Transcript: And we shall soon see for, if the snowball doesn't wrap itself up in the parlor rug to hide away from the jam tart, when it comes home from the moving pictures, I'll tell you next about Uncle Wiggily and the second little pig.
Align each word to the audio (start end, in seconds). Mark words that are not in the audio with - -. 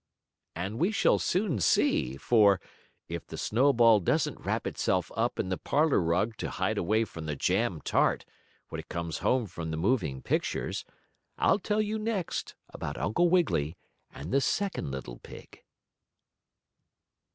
And 0.55 0.79
we 0.79 0.91
shall 0.91 1.19
soon 1.19 1.59
see 1.59 2.17
for, 2.17 2.59
if 3.07 3.27
the 3.27 3.37
snowball 3.37 3.99
doesn't 3.99 4.39
wrap 4.43 4.65
itself 4.65 5.11
up 5.15 5.39
in 5.39 5.49
the 5.49 5.59
parlor 5.59 6.01
rug 6.01 6.35
to 6.37 6.49
hide 6.49 6.79
away 6.79 7.05
from 7.05 7.27
the 7.27 7.35
jam 7.35 7.79
tart, 7.81 8.25
when 8.69 8.79
it 8.79 8.89
comes 8.89 9.19
home 9.19 9.45
from 9.45 9.69
the 9.69 9.77
moving 9.77 10.23
pictures, 10.23 10.85
I'll 11.37 11.59
tell 11.59 11.83
you 11.83 11.99
next 11.99 12.55
about 12.69 12.97
Uncle 12.97 13.29
Wiggily 13.29 13.77
and 14.09 14.31
the 14.33 14.41
second 14.41 14.89
little 14.89 15.19
pig. 15.19 15.63